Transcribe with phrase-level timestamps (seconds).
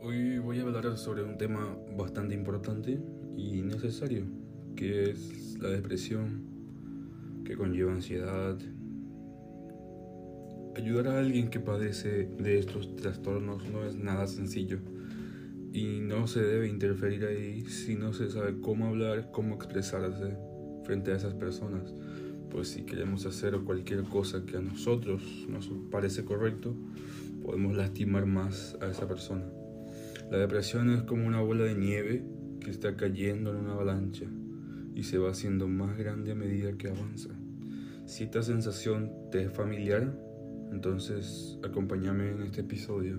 [0.00, 3.00] Hoy voy a hablar sobre un tema bastante importante
[3.36, 4.26] y necesario,
[4.76, 8.56] que es la depresión, que conlleva ansiedad.
[10.76, 14.78] Ayudar a alguien que padece de estos trastornos no es nada sencillo
[15.72, 20.36] y no se debe interferir ahí si no se sabe cómo hablar, cómo expresarse
[20.84, 21.92] frente a esas personas.
[22.50, 26.76] Pues si queremos hacer cualquier cosa que a nosotros nos parece correcto,
[27.42, 29.57] podemos lastimar más a esa persona.
[30.30, 32.22] La depresión es como una bola de nieve
[32.60, 34.26] que está cayendo en una avalancha
[34.94, 37.30] y se va haciendo más grande a medida que avanza.
[38.04, 40.14] Si esta sensación te es familiar,
[40.70, 43.18] entonces acompáñame en este episodio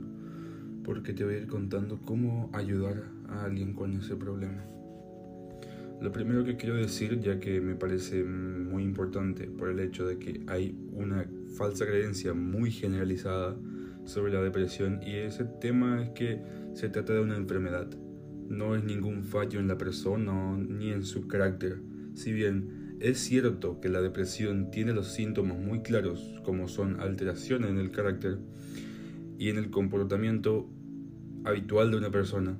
[0.83, 4.63] porque te voy a ir contando cómo ayudar a alguien con ese problema.
[6.01, 10.19] Lo primero que quiero decir, ya que me parece muy importante por el hecho de
[10.19, 13.57] que hay una falsa creencia muy generalizada
[14.05, 16.41] sobre la depresión y ese tema es que
[16.73, 17.89] se trata de una enfermedad.
[18.47, 21.81] No es ningún fallo en la persona ni en su carácter.
[22.15, 27.69] Si bien es cierto que la depresión tiene los síntomas muy claros como son alteraciones
[27.69, 28.39] en el carácter
[29.37, 30.69] y en el comportamiento
[31.45, 32.57] habitual de una persona,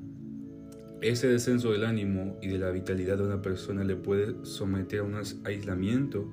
[1.02, 5.04] ese descenso del ánimo y de la vitalidad de una persona le puede someter a
[5.04, 6.30] un aislamiento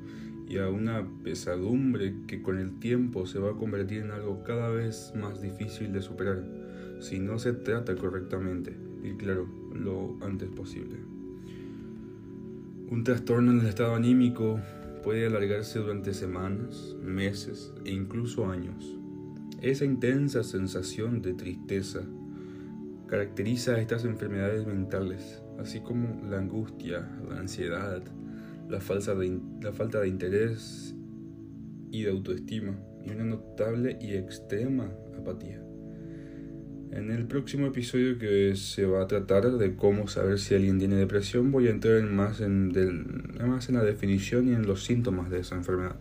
[0.48, 4.68] y a una pesadumbre que con el tiempo se va a convertir en algo cada
[4.70, 6.44] vez más difícil de superar
[7.00, 10.96] si no se trata correctamente y claro, lo antes posible.
[12.88, 14.60] Un trastorno en el estado anímico
[15.02, 18.96] puede alargarse durante semanas, meses e incluso años.
[19.62, 22.02] Esa intensa sensación de tristeza
[23.06, 28.02] caracteriza estas enfermedades mentales, así como la angustia, la ansiedad,
[28.68, 30.94] la falta de interés
[31.90, 35.62] y de autoestima y una notable y extrema apatía.
[36.92, 40.94] En el próximo episodio que se va a tratar de cómo saber si alguien tiene
[40.94, 42.72] depresión, voy a entrar más en,
[43.44, 45.96] más en la definición y en los síntomas de esa enfermedad.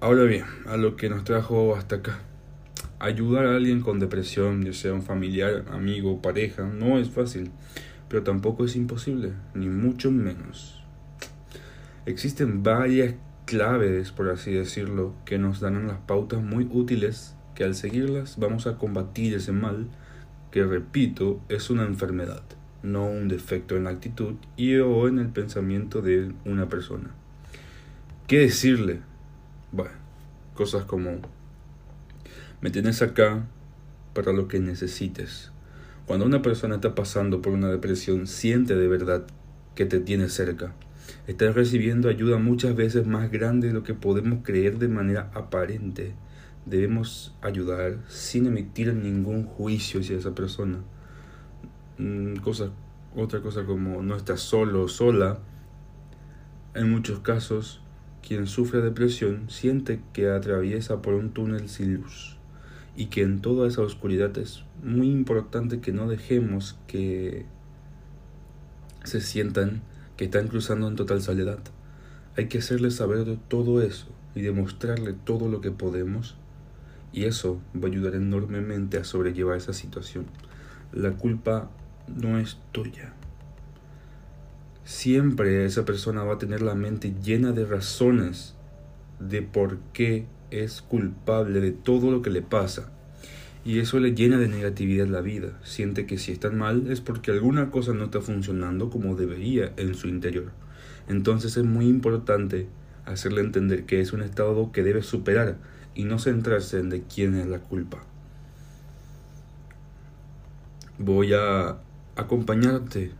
[0.00, 2.20] Ahora bien, a lo que nos trajo hasta acá.
[2.98, 7.50] Ayudar a alguien con depresión, ya sea un familiar, amigo, pareja, no es fácil,
[8.10, 10.84] pero tampoco es imposible, ni mucho menos.
[12.04, 13.14] Existen varias
[13.46, 18.68] claves, por así decirlo, que nos dan las pautas muy útiles que al seguirlas vamos
[18.68, 19.88] a combatir ese mal
[20.52, 22.42] que, repito, es una enfermedad,
[22.84, 27.10] no un defecto en la actitud y o en el pensamiento de una persona.
[28.28, 29.00] ¿Qué decirle?
[29.72, 29.94] Bueno,
[30.54, 31.18] cosas como,
[32.60, 33.46] me tienes acá
[34.14, 35.50] para lo que necesites.
[36.06, 39.26] Cuando una persona está pasando por una depresión, siente de verdad
[39.74, 40.74] que te tiene cerca.
[41.26, 46.14] Estás recibiendo ayuda muchas veces más grande de lo que podemos creer de manera aparente
[46.66, 50.80] debemos ayudar sin emitir ningún juicio hacia esa persona.
[51.98, 52.70] Mm, cosa,
[53.14, 55.38] otra cosa como no estás solo o sola.
[56.74, 57.80] En muchos casos,
[58.26, 62.36] quien sufre depresión siente que atraviesa por un túnel sin luz
[62.96, 67.46] y que en toda esa oscuridad es muy importante que no dejemos que
[69.04, 69.82] se sientan
[70.16, 71.58] que están cruzando en total soledad.
[72.36, 76.36] Hay que hacerles saber todo eso y demostrarle todo lo que podemos
[77.12, 80.26] y eso va a ayudar enormemente a sobrellevar esa situación.
[80.92, 81.70] La culpa
[82.08, 83.12] no es tuya.
[84.84, 88.54] Siempre esa persona va a tener la mente llena de razones
[89.18, 92.92] de por qué es culpable de todo lo que le pasa.
[93.64, 95.58] Y eso le llena de negatividad la vida.
[95.64, 99.94] Siente que si está mal es porque alguna cosa no está funcionando como debería en
[99.94, 100.52] su interior.
[101.08, 102.68] Entonces es muy importante
[103.06, 105.56] hacerle entender que es un estado que debe superar
[105.96, 108.04] y no centrarse en de quién es la culpa.
[110.98, 111.78] Voy a
[112.14, 113.10] acompañarte.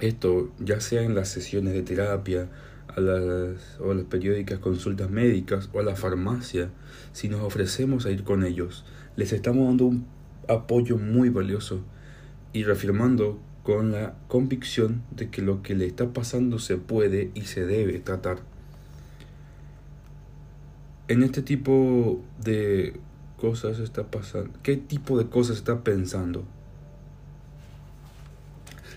[0.00, 2.48] Esto ya sea en las sesiones de terapia,
[2.88, 6.70] a las, o a las periódicas consultas médicas o a la farmacia,
[7.12, 8.84] si nos ofrecemos a ir con ellos,
[9.16, 10.06] les estamos dando un
[10.48, 11.80] apoyo muy valioso
[12.52, 17.42] y reafirmando con la convicción de que lo que le está pasando se puede y
[17.42, 18.53] se debe tratar
[21.08, 22.94] en este tipo de
[23.38, 24.50] cosas está pasando?
[24.62, 26.44] ¿Qué tipo de cosas está pensando?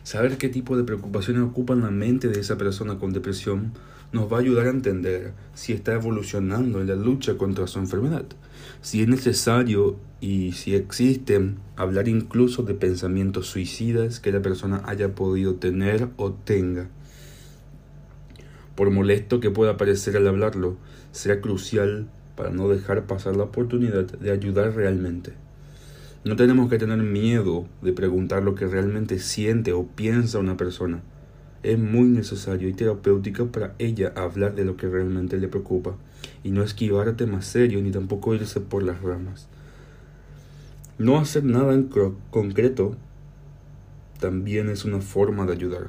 [0.04, 3.74] Saber qué tipo de preocupaciones ocupan la mente de esa persona con depresión
[4.14, 8.26] nos va a ayudar a entender si está evolucionando en la lucha contra su enfermedad,
[8.82, 15.14] si es necesario y si existen, hablar incluso de pensamientos suicidas que la persona haya
[15.14, 16.88] podido tener o tenga.
[18.76, 20.78] Por molesto que pueda parecer al hablarlo,
[21.18, 25.34] será crucial para no dejar pasar la oportunidad de ayudar realmente.
[26.24, 31.02] No tenemos que tener miedo de preguntar lo que realmente siente o piensa una persona.
[31.64, 35.96] Es muy necesario y terapéutico para ella hablar de lo que realmente le preocupa
[36.44, 39.48] y no esquivar temas serios ni tampoco irse por las ramas.
[41.00, 41.90] No hacer nada en
[42.30, 42.96] concreto
[44.20, 45.88] también es una forma de ayudar.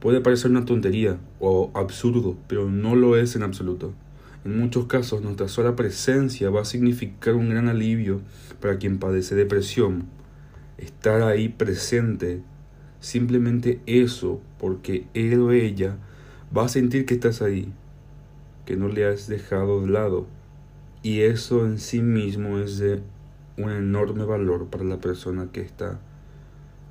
[0.00, 3.92] Puede parecer una tontería o absurdo, pero no lo es en absoluto.
[4.44, 8.20] En muchos casos, nuestra sola presencia va a significar un gran alivio
[8.60, 10.04] para quien padece depresión.
[10.76, 12.42] Estar ahí presente,
[13.00, 15.96] simplemente eso, porque él o ella
[16.56, 17.72] va a sentir que estás ahí,
[18.66, 20.28] que no le has dejado de lado.
[21.02, 23.02] Y eso en sí mismo es de
[23.56, 25.98] un enorme valor para la persona que está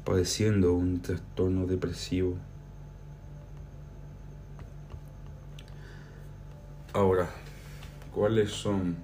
[0.03, 2.37] padeciendo un trastorno depresivo.
[6.97, 7.29] Ahora,
[8.11, 8.95] ¿cuáles son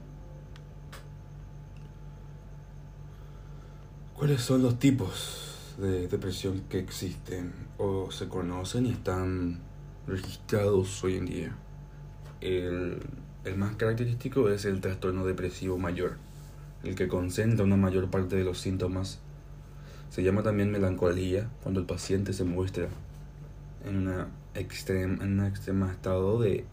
[4.16, 9.60] cuáles son los tipos de depresión que existen o se conocen y están
[10.08, 11.56] registrados hoy en día?
[12.42, 13.00] El,
[13.58, 16.18] más característico es el trastorno depresivo mayor,
[16.84, 19.20] el que concentra una mayor parte de los síntomas.
[20.10, 22.88] Se llama también melancolía cuando el paciente se muestra
[23.86, 26.66] en, una extrema, en un extremo estado de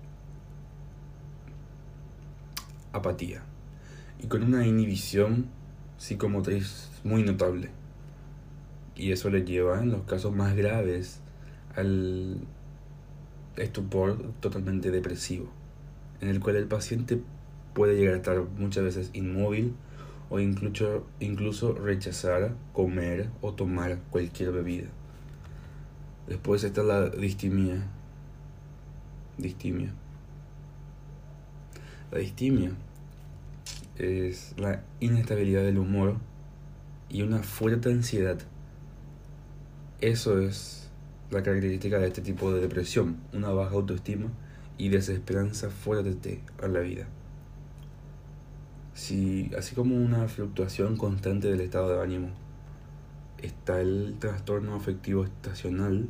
[2.92, 3.42] apatía
[4.22, 5.46] y con una inhibición
[5.96, 7.70] psicomotriz muy notable.
[8.96, 11.20] Y eso le lleva en los casos más graves
[11.74, 12.38] al
[13.56, 15.50] estupor totalmente depresivo,
[16.20, 17.20] en el cual el paciente
[17.74, 19.74] puede llegar a estar muchas veces inmóvil
[20.28, 24.88] o incluso, incluso rechazar comer o tomar cualquier bebida.
[26.28, 27.86] Después está la distimia.
[29.38, 29.94] Distimia
[32.10, 32.72] la distimia
[33.96, 36.16] es la inestabilidad del humor
[37.08, 38.38] y una fuerte ansiedad.
[40.00, 40.90] Eso es
[41.30, 44.30] la característica de este tipo de depresión, una baja autoestima
[44.76, 47.06] y desesperanza fuerte a la vida.
[48.94, 52.30] Si, así como una fluctuación constante del estado de ánimo,
[53.38, 56.08] está el trastorno afectivo estacional,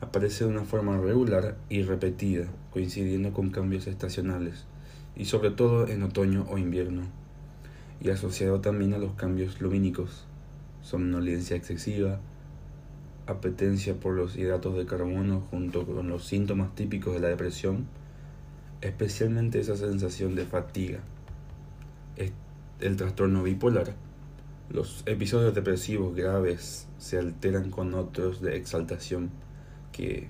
[0.00, 4.64] aparece de una forma regular y repetida, coincidiendo con cambios estacionales
[5.16, 7.02] y sobre todo en otoño o invierno,
[8.00, 10.26] y asociado también a los cambios lumínicos,
[10.82, 12.20] somnolencia excesiva,
[13.26, 17.86] apetencia por los hidratos de carbono junto con los síntomas típicos de la depresión,
[18.80, 21.00] especialmente esa sensación de fatiga,
[22.80, 23.94] el trastorno bipolar.
[24.70, 29.30] Los episodios depresivos graves se alteran con otros de exaltación
[29.92, 30.28] que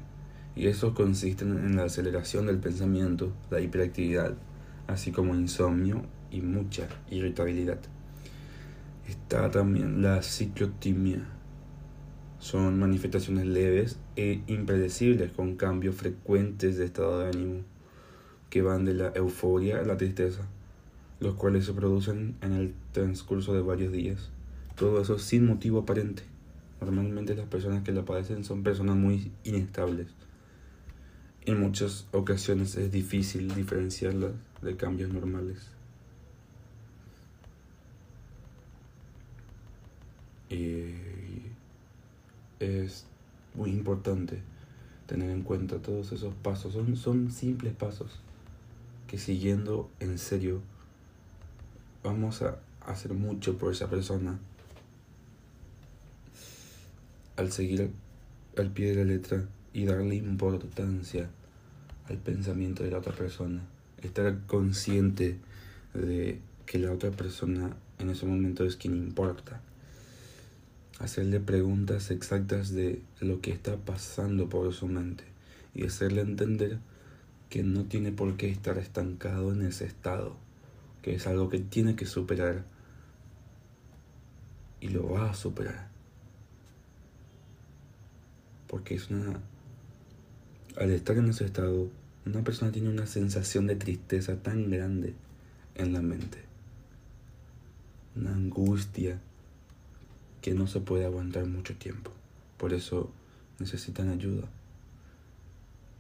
[0.56, 4.35] y esos consisten en la aceleración del pensamiento, la hiperactividad,
[4.92, 7.78] así como insomnio y mucha irritabilidad.
[9.08, 11.26] Está también la ciclotimia.
[12.38, 17.60] Son manifestaciones leves e impredecibles con cambios frecuentes de estado de ánimo
[18.48, 20.42] que van de la euforia a la tristeza,
[21.20, 24.31] los cuales se producen en el transcurso de varios días.
[24.76, 26.25] Todo eso sin motivo aparente.
[26.81, 30.08] Normalmente las personas que lo padecen son personas muy inestables.
[31.50, 34.31] En muchas ocasiones es difícil diferenciarlas
[34.62, 35.58] de cambios normales.
[40.48, 40.93] Y
[42.60, 43.05] es
[43.56, 44.39] muy importante
[45.08, 46.74] tener en cuenta todos esos pasos.
[46.74, 48.20] Son, son simples pasos
[49.08, 50.60] que siguiendo en serio
[52.05, 54.39] vamos a hacer mucho por esa persona
[57.34, 57.91] al seguir
[58.56, 61.29] al pie de la letra y darle importancia
[62.10, 63.62] al pensamiento de la otra persona
[64.02, 65.38] estar consciente
[65.94, 69.60] de que la otra persona en ese momento es quien importa.
[70.98, 75.24] Hacerle preguntas exactas de lo que está pasando por su mente
[75.74, 76.79] y hacerle entender
[77.48, 80.36] que no tiene por qué estar estancado en ese estado,
[81.02, 82.64] que es algo que tiene que superar
[84.81, 85.88] y lo va a superar.
[88.67, 89.40] Porque es una...
[90.76, 91.90] Al estar en ese estado,
[92.31, 95.15] una persona tiene una sensación de tristeza tan grande
[95.75, 96.39] en la mente,
[98.15, 99.20] una angustia
[100.41, 102.13] que no se puede aguantar mucho tiempo.
[102.56, 103.10] Por eso
[103.58, 104.49] necesitan ayuda.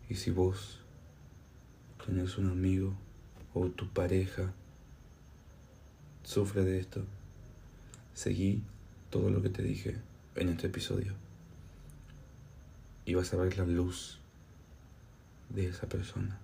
[0.08, 0.78] Y si vos
[2.06, 2.94] tenés un amigo
[3.52, 4.52] o tu pareja
[6.22, 7.04] sufre de esto,
[8.14, 8.62] seguí
[9.10, 9.96] todo lo que te dije
[10.36, 11.14] en este episodio.
[13.04, 14.19] Y vas a ver la luz
[15.50, 16.40] de esa persona.